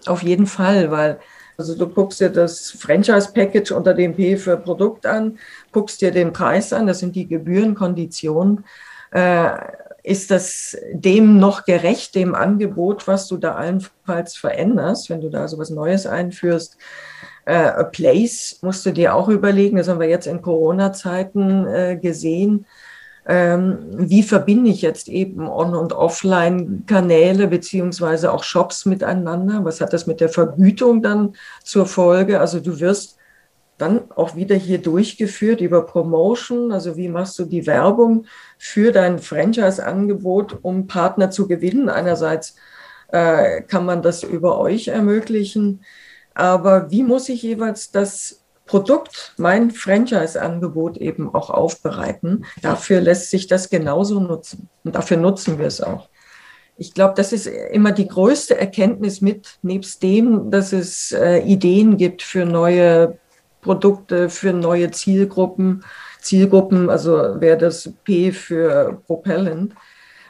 Auf 0.07 0.23
jeden 0.23 0.47
Fall, 0.47 0.91
weil 0.91 1.19
also 1.59 1.75
du 1.75 1.89
guckst 1.89 2.21
dir 2.21 2.31
das 2.31 2.71
Franchise-Package 2.71 3.73
unter 3.73 3.93
dem 3.93 4.15
P 4.15 4.37
für 4.37 4.57
Produkt 4.57 5.05
an, 5.07 5.39
guckst 5.73 6.01
dir 6.01 6.13
den 6.13 6.33
Preis 6.33 6.73
an, 6.73 6.87
das 6.87 7.01
sind 7.01 7.17
die 7.17 7.27
Gebührenkonditionen. 7.27 8.65
Äh, 9.11 9.51
ist 10.05 10.31
das 10.31 10.77
dem 10.93 11.39
noch 11.39 11.65
gerecht, 11.65 12.15
dem 12.15 12.35
Angebot, 12.37 13.09
was 13.09 13.27
du 13.27 13.37
da 13.37 13.57
allenfalls 13.57 14.37
veränderst, 14.37 15.11
wenn 15.11 15.21
du 15.21 15.29
da 15.29 15.49
so 15.49 15.59
was 15.59 15.71
Neues 15.71 16.07
einführst? 16.07 16.79
Äh, 17.45 17.55
a 17.55 17.83
Place 17.83 18.59
musst 18.63 18.87
du 18.87 18.93
dir 18.93 19.15
auch 19.15 19.29
überlegen, 19.29 19.79
das 19.79 19.89
haben 19.89 20.01
wir 20.01 20.09
jetzt 20.09 20.29
in 20.29 20.41
Corona-Zeiten 20.41 21.67
äh, 21.67 21.99
gesehen 22.01 22.67
wie 23.29 24.23
verbinde 24.23 24.71
ich 24.71 24.81
jetzt 24.81 25.09
eben 25.09 25.49
On- 25.49 25.75
und 25.75 25.93
Offline-Kanäle 25.93 27.47
beziehungsweise 27.49 28.33
auch 28.33 28.43
Shops 28.43 28.87
miteinander? 28.87 29.67
Was 29.67 29.83
hat 29.83 29.93
das 29.93 30.07
mit 30.07 30.21
der 30.21 30.31
Vergütung 30.31 31.03
dann 31.03 31.35
zur 31.63 31.85
Folge? 31.85 32.41
Also 32.41 32.59
du 32.59 32.81
wirst 32.81 33.19
dann 33.77 34.11
auch 34.17 34.35
wieder 34.35 34.57
hier 34.57 34.79
durchgeführt 34.79 35.61
über 35.61 35.85
Promotion. 35.85 36.73
Also 36.73 36.97
wie 36.97 37.09
machst 37.09 37.39
du 37.39 37.45
die 37.45 37.67
Werbung 37.67 38.25
für 38.57 38.93
dein 38.93 39.19
Franchise-Angebot, 39.19 40.61
um 40.63 40.87
Partner 40.87 41.31
zu 41.31 41.47
gewinnen? 41.47 41.91
Einerseits 41.91 42.57
äh, 43.13 43.61
kann 43.63 43.85
man 43.85 44.01
das 44.01 44.23
über 44.23 44.59
euch 44.59 44.89
ermöglichen, 44.89 45.83
aber 46.35 46.91
wie 46.91 47.03
muss 47.03 47.29
ich 47.29 47.43
jeweils 47.43 47.91
das 47.91 48.45
Produkt, 48.69 49.35
mein 49.39 49.73
Franchise-Angebot 49.73 50.99
eben 50.99 51.35
auch 51.35 51.51
aufbereiten. 51.51 52.45
Dafür 52.63 53.01
lässt 53.01 53.31
sich 53.31 53.49
das 53.49 53.71
genauso 53.71 54.21
nutzen 54.21 54.69
und 54.85 54.95
dafür 54.95 55.17
nutzen 55.17 55.59
wir 55.59 55.67
es 55.67 55.81
auch. 55.81 56.09
Ich 56.77 56.95
glaube, 56.95 57.15
das 57.17 57.33
ist 57.33 57.47
immer 57.47 57.91
die 57.91 58.07
größte 58.07 58.57
Erkenntnis 58.57 59.21
mit, 59.21 59.59
nebst 59.63 60.01
dem, 60.05 60.53
dass 60.53 60.73
es 60.73 61.11
äh, 61.11 61.39
Ideen 61.39 61.97
gibt 61.97 62.23
für 62.23 62.45
neue 62.45 63.19
Produkte, 63.63 64.31
für 64.31 64.53
neue 64.53 64.93
Zielgruppen. 64.93 65.83
Zielgruppen, 66.21 66.89
also 66.89 67.41
wäre 67.41 67.59
das 67.59 67.91
P 68.05 68.31
für 68.31 69.03
Propellant, 69.07 69.75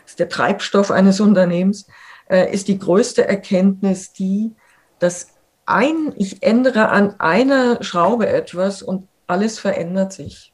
ist 0.06 0.18
der 0.18 0.28
Treibstoff 0.28 0.90
eines 0.90 1.20
Unternehmens, 1.20 1.86
äh, 2.30 2.50
ist 2.52 2.68
die 2.68 2.78
größte 2.78 3.26
Erkenntnis 3.26 4.12
die, 4.12 4.52
dass 4.98 5.37
ein, 5.68 6.12
ich 6.16 6.42
ändere 6.42 6.88
an 6.88 7.18
einer 7.18 7.82
Schraube 7.82 8.28
etwas 8.28 8.82
und 8.82 9.08
alles 9.26 9.58
verändert 9.58 10.12
sich. 10.12 10.52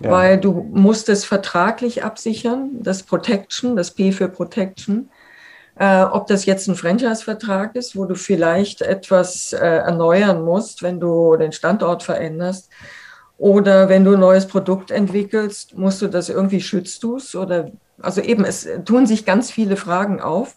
Ja. 0.00 0.10
Weil 0.10 0.40
du 0.40 0.52
musst 0.72 1.08
es 1.08 1.24
vertraglich 1.24 2.04
absichern, 2.04 2.70
das 2.80 3.02
Protection, 3.02 3.76
das 3.76 3.92
P 3.92 4.12
für 4.12 4.28
Protection. 4.28 5.10
Äh, 5.76 6.02
ob 6.02 6.26
das 6.26 6.44
jetzt 6.44 6.68
ein 6.68 6.76
Franchise-Vertrag 6.76 7.76
ist, 7.76 7.96
wo 7.96 8.04
du 8.04 8.14
vielleicht 8.14 8.82
etwas 8.82 9.52
äh, 9.52 9.58
erneuern 9.58 10.44
musst, 10.44 10.82
wenn 10.82 11.00
du 11.00 11.36
den 11.36 11.52
Standort 11.52 12.02
veränderst. 12.02 12.68
Oder 13.38 13.88
wenn 13.88 14.04
du 14.04 14.12
ein 14.14 14.20
neues 14.20 14.46
Produkt 14.46 14.90
entwickelst, 14.90 15.76
musst 15.76 16.02
du 16.02 16.08
das 16.08 16.28
irgendwie 16.28 16.60
schützt 16.60 17.02
du 17.02 17.16
es 17.16 17.34
oder 17.34 17.70
also 18.00 18.20
eben 18.20 18.44
es 18.44 18.68
tun 18.84 19.06
sich 19.06 19.24
ganz 19.24 19.50
viele 19.50 19.76
Fragen 19.76 20.20
auf 20.20 20.56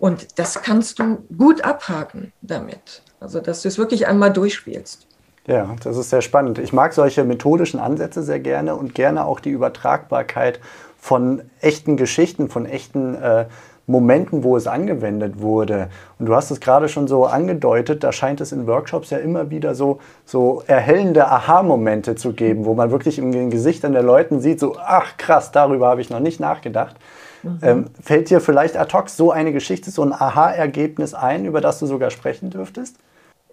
und 0.00 0.38
das 0.38 0.62
kannst 0.62 0.98
du 0.98 1.18
gut 1.36 1.62
abhaken 1.62 2.32
damit. 2.40 3.02
Also, 3.20 3.40
dass 3.40 3.62
du 3.62 3.68
es 3.68 3.78
wirklich 3.78 4.06
einmal 4.06 4.32
durchspielst. 4.32 5.06
Ja, 5.46 5.76
das 5.82 5.96
ist 5.96 6.10
sehr 6.10 6.22
spannend. 6.22 6.58
Ich 6.58 6.72
mag 6.72 6.94
solche 6.94 7.22
methodischen 7.24 7.78
Ansätze 7.78 8.22
sehr 8.22 8.40
gerne 8.40 8.76
und 8.76 8.94
gerne 8.94 9.26
auch 9.26 9.40
die 9.40 9.50
Übertragbarkeit 9.50 10.60
von 10.98 11.42
echten 11.60 11.96
Geschichten, 11.96 12.48
von 12.48 12.66
echten 12.66 13.14
äh, 13.14 13.46
Momenten, 13.86 14.44
wo 14.44 14.56
es 14.56 14.66
angewendet 14.66 15.40
wurde. 15.40 15.88
Und 16.18 16.26
du 16.26 16.34
hast 16.34 16.50
es 16.50 16.60
gerade 16.60 16.88
schon 16.88 17.08
so 17.08 17.26
angedeutet, 17.26 18.04
da 18.04 18.12
scheint 18.12 18.40
es 18.40 18.52
in 18.52 18.66
Workshops 18.66 19.10
ja 19.10 19.18
immer 19.18 19.50
wieder 19.50 19.74
so, 19.74 19.98
so 20.24 20.62
erhellende 20.66 21.26
Aha-Momente 21.26 22.14
zu 22.14 22.32
geben, 22.32 22.64
wo 22.64 22.74
man 22.74 22.90
wirklich 22.90 23.18
in 23.18 23.32
den 23.32 23.50
Gesichtern 23.50 23.92
der 23.92 24.02
Leuten 24.02 24.40
sieht, 24.40 24.60
so, 24.60 24.76
ach 24.78 25.16
krass, 25.16 25.52
darüber 25.52 25.88
habe 25.88 26.00
ich 26.00 26.10
noch 26.10 26.20
nicht 26.20 26.40
nachgedacht. 26.40 26.96
Mhm. 27.42 27.58
Ähm, 27.62 27.84
fällt 28.00 28.30
dir 28.30 28.40
vielleicht 28.40 28.76
ad 28.76 28.92
hoc 28.92 29.08
so 29.08 29.30
eine 29.30 29.52
Geschichte, 29.52 29.90
so 29.90 30.02
ein 30.02 30.12
Aha-Ergebnis 30.12 31.14
ein, 31.14 31.44
über 31.44 31.60
das 31.60 31.78
du 31.78 31.86
sogar 31.86 32.10
sprechen 32.10 32.50
dürftest? 32.50 32.96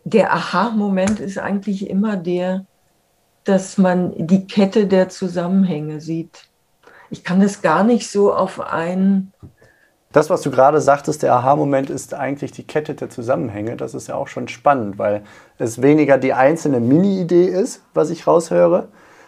Der 0.03 0.34
Aha-Moment 0.34 1.20
ist 1.20 1.38
eigentlich 1.38 1.89
immer 1.89 2.17
der, 2.17 2.65
dass 3.44 3.77
man 3.77 4.13
die 4.15 4.48
Kette 4.48 4.88
der 4.88 5.10
Zusammenhänge 5.10 6.01
sieht. 6.01 6.50
Ich 7.10 7.24
kann 7.24 7.39
das 7.39 7.62
gar 7.62 7.84
nicht 7.84 8.10
so 8.10 8.34
auf 8.34 8.60
einen 8.60 9.34
das, 10.17 10.29
was 10.29 10.41
du 10.41 10.51
gerade 10.51 10.79
sagtest, 10.82 11.22
der 11.22 11.34
Aha-Moment 11.34 11.89
ist 11.89 12.13
eigentlich 12.13 12.51
die 12.51 12.65
Kette 12.65 12.96
der 12.96 13.10
Zusammenhänge. 13.10 13.75
Das 13.75 13.94
ist 13.94 14.08
ja 14.08 14.15
auch 14.15 14.27
schon 14.27 14.48
spannend, 14.48 14.98
weil 14.98 15.24
es 15.58 15.82
weniger 15.82 16.17
die 16.17 16.34
einzelne 16.34 16.79
Mini-Idee 16.79 17.46
ist, 17.46 17.84
was 17.94 18.10
ich 18.10 18.25
raushöre, 18.25 18.88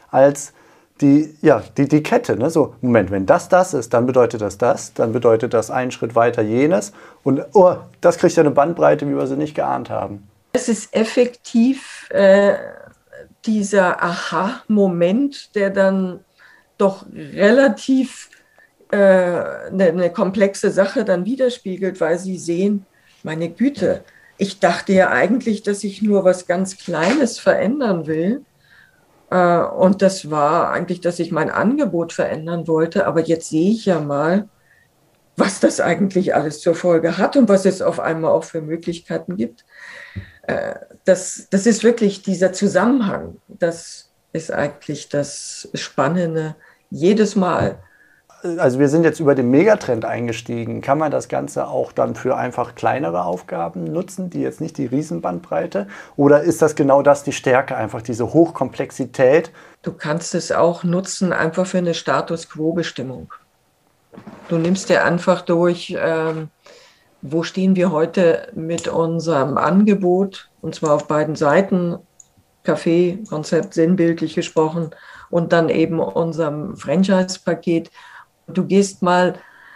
als 0.10 0.54
die, 1.01 1.36
ja, 1.41 1.63
die, 1.77 1.88
die 1.88 2.03
Kette. 2.03 2.36
Ne? 2.36 2.50
So, 2.50 2.75
Moment, 2.82 3.12
wenn 3.12 3.25
das 3.25 3.50
das 3.50 3.74
ist, 3.74 3.94
dann 3.94 4.06
bedeutet 4.06 4.41
das 4.41 4.58
das, 4.58 4.94
dann 4.94 5.12
bedeutet 5.12 5.53
das 5.53 5.72
einen 5.72 5.91
Schritt 5.91 6.15
weiter 6.15 6.41
jenes. 6.41 6.91
Und 7.24 7.44
oh, 7.53 7.75
das 8.01 8.18
kriegt 8.18 8.36
ja 8.36 8.44
eine 8.44 8.51
Bandbreite, 8.51 9.08
wie 9.08 9.15
wir 9.15 9.27
sie 9.27 9.38
nicht 9.38 9.56
geahnt 9.56 9.89
haben. 9.89 10.27
Es 10.53 10.68
ist 10.68 10.94
effektiv 10.96 12.08
äh, 12.10 12.56
dieser 13.46 14.03
Aha-Moment, 14.03 15.56
der 15.56 15.70
dann 15.70 16.20
doch 16.77 17.06
relativ 17.13 18.29
eine, 18.91 19.70
äh, 19.77 19.89
eine 19.89 20.10
komplexe 20.12 20.72
Sache 20.72 21.06
dann 21.06 21.25
widerspiegelt, 21.25 22.01
weil 22.01 22.18
sie 22.18 22.38
sehen, 22.38 22.86
meine 23.24 23.50
Güte, 23.50 24.03
ich 24.38 24.60
dachte 24.60 24.94
ja 24.94 25.10
eigentlich, 25.10 25.63
dass 25.63 25.84
ich 25.84 26.01
nur 26.01 26.24
was 26.24 26.48
ganz 26.48 26.77
Kleines 26.77 27.39
verändern 27.39 28.08
will. 28.08 28.44
Äh, 29.31 29.59
und 29.59 30.01
das 30.01 30.29
war 30.29 30.71
eigentlich, 30.71 31.01
dass 31.01 31.19
ich 31.19 31.31
mein 31.31 31.50
Angebot 31.50 32.13
verändern 32.13 32.67
wollte. 32.67 33.05
Aber 33.07 33.21
jetzt 33.21 33.50
sehe 33.50 33.71
ich 33.71 33.86
ja 33.86 34.00
mal, 34.00 34.50
was 35.38 35.59
das 35.59 35.79
eigentlich 35.79 36.36
alles 36.36 36.59
zur 36.59 36.75
Folge 36.75 37.17
hat 37.17 37.38
und 37.38 37.48
was 37.48 37.65
es 37.65 37.81
auf 37.81 38.00
einmal 38.00 38.31
auch 38.31 38.43
für 38.43 38.62
Möglichkeiten 38.62 39.38
gibt. 39.38 39.65
Äh, 40.43 40.75
das, 41.05 41.48
das 41.50 41.65
ist 41.65 41.83
wirklich 41.83 42.21
dieser 42.21 42.53
Zusammenhang. 42.53 43.38
Das 43.48 44.12
ist 44.33 44.51
eigentlich 44.51 45.09
das 45.09 45.69
Spannende. 45.74 46.55
Jedes 46.89 47.36
Mal 47.36 47.79
also 48.41 48.79
wir 48.79 48.89
sind 48.89 49.03
jetzt 49.03 49.19
über 49.19 49.36
den 49.36 49.51
Megatrend 49.51 50.05
eingestiegen. 50.05 50.81
Kann 50.81 50.98
man 50.98 51.12
das 51.12 51.27
Ganze 51.27 51.67
auch 51.67 51.91
dann 51.91 52.15
für 52.15 52.36
einfach 52.36 52.75
kleinere 52.75 53.25
Aufgaben 53.25 53.84
nutzen, 53.86 54.29
die 54.29 54.41
jetzt 54.41 54.62
nicht 54.62 54.77
die 54.77 54.86
Riesenbandbreite? 54.86 55.88
Oder 56.15 56.41
ist 56.41 56.62
das 56.62 56.75
genau 56.75 57.01
das 57.01 57.24
die 57.24 57.31
Stärke, 57.31 57.75
einfach 57.75 58.01
diese 58.01 58.34
Hochkomplexität? 58.34 59.51
Du 59.81 59.93
kannst 59.93 60.36
es 60.36 60.51
auch 60.51 60.84
nutzen, 60.84 61.34
einfach 61.34 61.65
für 61.65 61.79
eine 61.79 61.93
Status 61.93 62.50
Quo-Bestimmung. 62.50 63.34
Du 64.48 64.58
nimmst 64.58 64.89
dir 64.89 65.03
einfach 65.03 65.41
durch, 65.41 65.96
ähm, 66.00 66.50
wo 67.22 67.43
stehen 67.43 67.75
wir 67.75 67.91
heute 67.91 68.48
mit 68.55 68.88
unserem 68.88 69.58
Angebot, 69.58 70.50
und 70.62 70.75
zwar 70.75 70.96
auf 70.96 71.08
beiden 71.08 71.36
Seiten, 71.36 71.98
Kaffee, 72.63 73.19
Konzept 73.29 73.74
sinnbildlich 73.74 74.36
gesprochen, 74.36 74.91
und 75.29 75.53
dann 75.53 75.69
eben 75.69 76.00
unserem 76.00 76.75
Franchise-Paket 76.75 77.91
Du 78.53 78.65
gehst 78.65 79.01
mal 79.01 79.36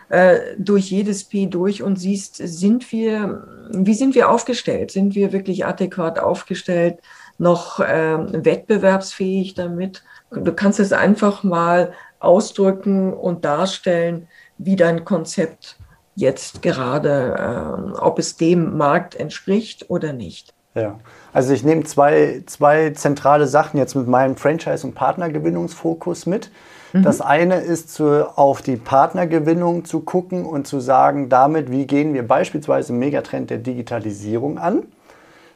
äh, 0.10 0.40
durch 0.58 0.92
jedes 0.92 1.24
P 1.24 1.48
durch 1.48 1.82
und 1.82 1.98
siehst, 1.98 2.36
sind 2.36 2.92
wir, 2.92 3.48
wie 3.72 3.94
sind 3.94 4.16
wir 4.16 4.30
aufgestellt? 4.30 4.92
Sind 4.92 5.16
wir 5.16 5.34
wirklich 5.34 5.66
adäquat 5.66 6.20
aufgestellt? 6.20 7.00
Noch 7.38 7.80
äh, 7.80 8.46
wettbewerbsfähig 8.46 9.56
damit? 9.56 10.04
Du 10.32 10.54
kannst 10.54 10.80
es 10.80 10.94
einfach 10.94 11.44
mal 11.44 11.94
ausdrücken 12.20 13.14
und 13.14 13.46
darstellen, 13.46 14.28
wie 14.58 14.76
dein 14.76 15.04
Konzept 15.04 15.78
jetzt 16.16 16.62
gerade, 16.62 17.94
äh, 17.96 18.00
ob 18.00 18.20
es 18.20 18.38
dem 18.38 18.78
Markt 18.78 19.16
entspricht 19.16 19.90
oder 19.90 20.14
nicht. 20.14 20.54
Ja, 20.76 21.00
also 21.34 21.54
ich 21.54 21.64
nehme 21.64 21.84
zwei, 21.84 22.44
zwei 22.48 22.92
zentrale 22.92 23.48
Sachen 23.48 23.78
jetzt 23.78 23.96
mit 23.96 24.08
meinem 24.08 24.36
Franchise- 24.36 24.86
und 24.88 24.96
Partnergewinnungsfokus 24.96 26.26
mit. 26.26 26.50
Das 26.94 27.20
mhm. 27.20 27.26
eine 27.26 27.56
ist, 27.56 27.94
zu, 27.94 28.38
auf 28.38 28.62
die 28.62 28.78
Partnergewinnung 28.78 29.84
zu 29.84 30.02
gucken 30.02 30.46
und 30.46 30.68
zu 30.68 30.80
sagen, 30.80 31.28
damit, 31.28 31.72
wie 31.72 31.88
gehen 31.88 32.14
wir 32.14 32.28
beispielsweise 32.28 32.94
den 32.94 33.00
Megatrend 33.00 33.50
der 33.50 33.58
Digitalisierung 33.58 34.60
an. 34.60 34.84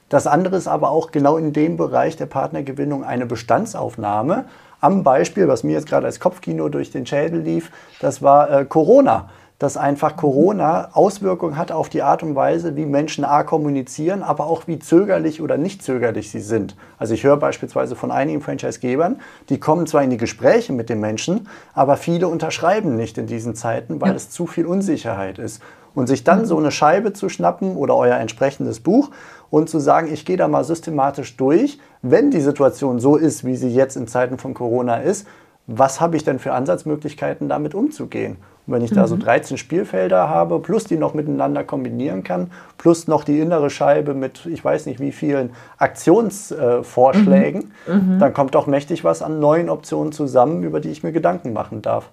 Das 0.10 0.25
andere 0.25 0.56
ist 0.56 0.67
aber 0.67 0.89
auch 0.89 1.12
genau 1.12 1.38
in 1.38 1.53
dem 1.53 1.77
Bereich 1.77 2.15
der 2.15 2.25
Partnergewinnung 2.25 3.03
eine 3.03 3.25
Bestandsaufnahme. 3.27 4.46
Am 4.79 5.03
Beispiel, 5.03 5.48
was 5.48 5.63
mir 5.63 5.74
jetzt 5.74 5.88
gerade 5.88 6.08
als 6.08 6.20
Kopfkino 6.20 6.70
durch 6.70 6.91
den 6.91 7.06
Schädel 7.06 7.41
lief, 7.41 7.72
das 8.00 8.22
war 8.24 8.50
äh, 8.50 8.65
Corona 8.65 9.29
dass 9.60 9.76
einfach 9.76 10.16
Corona 10.18 10.90
Auswirkungen 10.94 11.58
hat 11.58 11.72
auf 11.72 11.90
die 11.90 12.04
Art 12.04 12.22
und 12.22 12.36
Weise, 12.36 12.76
wie 12.76 12.86
Menschen 12.86 13.26
A 13.26 13.44
kommunizieren, 13.44 14.22
aber 14.22 14.46
auch 14.46 14.68
wie 14.68 14.78
zögerlich 14.78 15.42
oder 15.42 15.58
nicht 15.58 15.82
zögerlich 15.82 16.30
sie 16.30 16.42
sind. 16.42 16.76
Also 17.00 17.16
ich 17.16 17.24
höre 17.24 17.38
beispielsweise 17.38 17.96
von 17.96 18.12
einigen 18.12 18.42
Franchise-Gebern, 18.42 19.20
die 19.50 19.60
kommen 19.60 19.88
zwar 19.88 20.04
in 20.04 20.12
die 20.12 20.18
Gespräche 20.18 20.74
mit 20.74 20.90
den 20.90 21.00
Menschen, 21.00 21.48
aber 21.74 21.98
viele 21.98 22.28
unterschreiben 22.28 22.96
nicht 22.96 23.18
in 23.18 23.26
diesen 23.26 23.56
Zeiten, 23.56 24.00
weil 24.00 24.10
ja. 24.10 24.16
es 24.16 24.30
zu 24.30 24.46
viel 24.46 24.68
Unsicherheit 24.68 25.40
ist. 25.40 25.62
Und 25.96 26.06
sich 26.06 26.24
dann 26.24 26.46
so 26.46 26.60
eine 26.60 26.70
Scheibe 26.70 27.14
zu 27.14 27.28
schnappen 27.28 27.76
oder 27.76 27.96
euer 27.96 28.18
entsprechendes 28.18 28.82
Buch 28.82 29.10
und 29.50 29.68
zu 29.68 29.80
sagen, 29.80 30.14
ich 30.14 30.26
gehe 30.26 30.38
da 30.38 30.48
mal 30.48 30.64
systematisch 30.64 31.38
durch, 31.38 31.80
wenn 32.04 32.30
die 32.30 32.42
Situation 32.42 33.00
so 33.00 33.16
ist, 33.16 33.44
wie 33.46 33.56
sie 33.56 33.70
jetzt 33.70 33.98
in 33.98 34.08
Zeiten 34.08 34.38
von 34.38 34.54
Corona 34.54 34.98
ist, 34.98 35.26
was 35.66 36.00
habe 36.00 36.16
ich 36.16 36.24
denn 36.24 36.38
für 36.38 36.54
Ansatzmöglichkeiten, 36.54 37.50
damit 37.50 37.74
umzugehen? 37.74 38.38
Und 38.68 38.74
wenn 38.74 38.84
ich 38.84 38.92
da 38.92 39.08
so 39.08 39.16
13 39.16 39.56
mhm. 39.56 39.58
Spielfelder 39.58 40.30
habe, 40.30 40.60
plus 40.60 40.84
die 40.84 40.98
noch 40.98 41.14
miteinander 41.14 41.64
kombinieren 41.64 42.24
kann, 42.24 42.52
plus 42.78 43.08
noch 43.08 43.24
die 43.24 43.40
innere 43.40 43.70
Scheibe 43.70 44.14
mit, 44.14 44.46
ich 44.46 44.64
weiß 44.64 44.86
nicht 44.86 45.00
wie 45.00 45.14
vielen 45.14 45.52
Aktionsvorschlägen, 45.78 47.72
äh, 47.88 47.94
mhm. 47.94 48.20
dann 48.20 48.34
kommt 48.34 48.56
doch 48.56 48.68
mächtig 48.68 49.06
was 49.06 49.22
an 49.22 49.40
neuen 49.40 49.70
Optionen 49.70 50.12
zusammen, 50.12 50.64
über 50.64 50.82
die 50.82 50.90
ich 50.90 51.02
mir 51.02 51.14
Gedanken 51.14 51.54
machen 51.54 51.82
darf. 51.82 52.10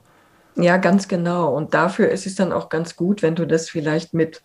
Ja, 0.56 0.76
ganz 0.76 1.08
genau. 1.08 1.52
Und 1.52 1.74
dafür 1.74 2.08
ist 2.10 2.26
es 2.26 2.36
dann 2.36 2.52
auch 2.52 2.68
ganz 2.68 2.94
gut, 2.94 3.22
wenn 3.22 3.34
du 3.34 3.46
das 3.46 3.68
vielleicht 3.68 4.14
mit 4.14 4.40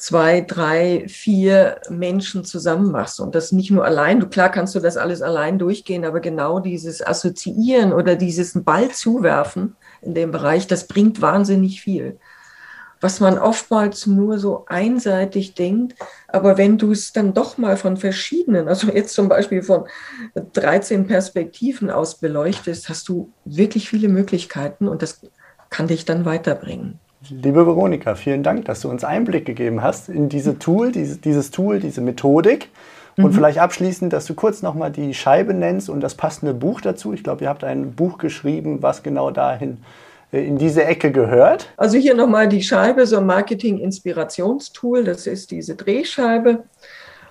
zwei, 0.00 0.40
drei, 0.40 1.04
vier 1.08 1.78
Menschen 1.90 2.42
zusammen 2.44 2.90
machst 2.90 3.20
und 3.20 3.34
das 3.34 3.52
nicht 3.52 3.70
nur 3.70 3.84
allein. 3.84 4.18
Du 4.18 4.28
klar 4.28 4.50
kannst 4.50 4.74
du 4.74 4.80
das 4.80 4.96
alles 4.96 5.20
allein 5.20 5.58
durchgehen, 5.58 6.06
aber 6.06 6.20
genau 6.20 6.58
dieses 6.58 7.06
Assoziieren 7.06 7.92
oder 7.92 8.16
dieses 8.16 8.64
Ball 8.64 8.90
zuwerfen, 8.90 9.76
in 10.00 10.14
dem 10.14 10.30
Bereich, 10.30 10.66
das 10.66 10.86
bringt 10.86 11.20
wahnsinnig 11.20 11.82
viel. 11.82 12.18
Was 13.02 13.20
man 13.20 13.38
oftmals 13.38 14.06
nur 14.06 14.38
so 14.38 14.64
einseitig 14.68 15.54
denkt, 15.54 15.94
aber 16.28 16.56
wenn 16.56 16.78
du 16.78 16.92
es 16.92 17.12
dann 17.12 17.34
doch 17.34 17.58
mal 17.58 17.76
von 17.76 17.98
verschiedenen, 17.98 18.68
also 18.68 18.88
jetzt 18.88 19.14
zum 19.14 19.28
Beispiel 19.28 19.62
von 19.62 19.84
13 20.54 21.06
Perspektiven 21.06 21.90
aus 21.90 22.16
beleuchtest, 22.16 22.88
hast 22.88 23.06
du 23.08 23.32
wirklich 23.44 23.90
viele 23.90 24.08
Möglichkeiten 24.08 24.88
und 24.88 25.02
das 25.02 25.20
kann 25.68 25.88
dich 25.88 26.06
dann 26.06 26.24
weiterbringen. 26.24 26.98
Liebe 27.28 27.66
Veronika, 27.66 28.14
vielen 28.14 28.42
Dank, 28.42 28.64
dass 28.64 28.80
du 28.80 28.88
uns 28.88 29.04
Einblick 29.04 29.44
gegeben 29.44 29.82
hast 29.82 30.08
in 30.08 30.30
diese 30.30 30.58
Tool, 30.58 30.90
diese, 30.90 31.18
dieses 31.18 31.50
Tool, 31.50 31.78
diese 31.78 32.00
Methodik. 32.00 32.70
Und 33.16 33.24
mhm. 33.24 33.32
vielleicht 33.32 33.58
abschließend, 33.58 34.12
dass 34.12 34.24
du 34.24 34.34
kurz 34.34 34.62
nochmal 34.62 34.90
die 34.90 35.12
Scheibe 35.12 35.52
nennst 35.52 35.90
und 35.90 36.00
das 36.00 36.14
passende 36.14 36.54
Buch 36.54 36.80
dazu. 36.80 37.12
Ich 37.12 37.22
glaube, 37.22 37.44
ihr 37.44 37.50
habt 37.50 37.62
ein 37.62 37.92
Buch 37.92 38.16
geschrieben, 38.16 38.82
was 38.82 39.02
genau 39.02 39.30
dahin 39.30 39.78
äh, 40.32 40.46
in 40.46 40.56
diese 40.56 40.84
Ecke 40.84 41.12
gehört. 41.12 41.68
Also 41.76 41.98
hier 41.98 42.14
nochmal 42.14 42.48
die 42.48 42.62
Scheibe, 42.62 43.06
so 43.06 43.18
ein 43.18 43.26
Marketing-Inspirationstool, 43.26 45.04
das 45.04 45.26
ist 45.26 45.50
diese 45.50 45.74
Drehscheibe. 45.74 46.64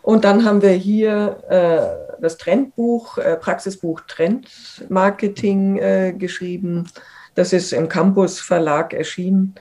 Und 0.03 0.23
dann 0.23 0.45
haben 0.45 0.61
wir 0.61 0.71
hier 0.71 1.37
äh, 1.49 2.21
das 2.21 2.37
Trendbuch, 2.37 3.17
äh, 3.17 3.37
Praxisbuch 3.37 4.01
Trendmarketing 4.01 5.77
äh, 5.77 6.13
geschrieben. 6.15 6.87
Das 7.33 7.53
ist 7.53 7.73
im 7.73 7.89
Campus 7.89 8.39
Verlag 8.39 8.93
erschienen. 8.93 9.55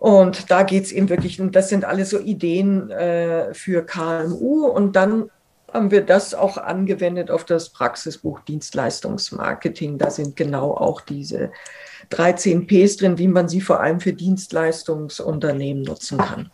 Und 0.00 0.50
da 0.50 0.62
geht 0.62 0.84
es 0.84 0.92
eben 0.92 1.10
wirklich, 1.10 1.38
das 1.52 1.68
sind 1.68 1.84
alles 1.84 2.08
so 2.08 2.18
Ideen 2.18 2.90
äh, 2.90 3.52
für 3.52 3.84
KMU. 3.84 4.66
Und 4.66 4.96
dann 4.96 5.30
haben 5.70 5.90
wir 5.90 6.00
das 6.00 6.32
auch 6.32 6.56
angewendet 6.56 7.30
auf 7.30 7.44
das 7.44 7.68
Praxisbuch 7.68 8.40
Dienstleistungsmarketing. 8.40 9.98
Da 9.98 10.10
sind 10.10 10.36
genau 10.36 10.72
auch 10.72 11.02
diese 11.02 11.52
13 12.08 12.66
Ps 12.66 12.96
drin, 12.96 13.18
wie 13.18 13.28
man 13.28 13.50
sie 13.50 13.60
vor 13.60 13.80
allem 13.80 14.00
für 14.00 14.14
Dienstleistungsunternehmen 14.14 15.82
nutzen 15.82 16.16
kann. 16.16 16.50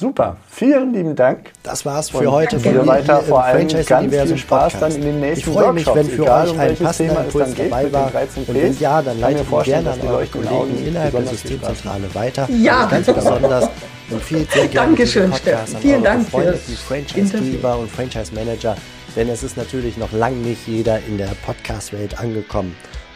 Super, 0.00 0.38
vielen 0.48 0.94
lieben 0.94 1.14
Dank. 1.14 1.52
Das 1.62 1.84
war's 1.84 2.08
für 2.08 2.20
Und 2.20 2.30
heute 2.30 2.58
von 2.58 2.72
mir 2.72 2.86
weiter 2.86 3.20
vor 3.20 3.44
allem 3.44 3.68
ganz 3.68 4.14
viel 4.14 4.38
Spaß 4.38 4.78
dann 4.80 4.92
in 4.92 5.02
den 5.02 5.20
nächsten 5.20 5.50
Ich 5.50 5.54
freue 5.54 5.74
mich, 5.74 5.86
wenn 5.94 6.08
für 6.08 6.22
euch 6.22 6.58
ein 6.58 6.74
passender 6.74 7.22
Impuls 7.22 7.54
dabei 7.54 7.92
war. 7.92 8.10
Und 8.34 8.54
wenn 8.54 8.78
ja, 8.78 9.02
dann 9.02 9.20
leitet 9.20 9.52
ihn 9.52 9.62
gerne 9.62 9.90
an 9.90 10.00
eure 10.00 10.24
Kollegen 10.24 10.86
innerhalb 10.86 11.12
der 11.12 11.26
Systemzentrale 11.26 12.14
weiter. 12.14 12.48
Ja. 12.50 12.84
Und 12.84 12.90
ganz 12.92 13.06
besonders 13.14 13.68
empfiehlt 14.10 14.50
sehr 14.50 14.68
gerne 14.68 14.86
Dankeschön, 14.86 15.34
Steffen. 15.34 15.76
Vielen 15.76 16.02
Dank 16.02 16.26
Freunde, 16.30 16.58
die 16.66 16.76
Franchise-Geber 16.76 17.76
und 17.76 17.90
Franchise-Manager, 17.90 18.76
denn 19.16 19.28
es 19.28 19.42
ist 19.42 19.58
natürlich 19.58 19.98
noch 19.98 20.12
lange 20.12 20.36
nicht 20.36 20.66
jeder 20.66 20.98
in 21.06 21.18
der 21.18 21.28
Podcast-Welt 21.44 22.18
angekommen. 22.18 22.74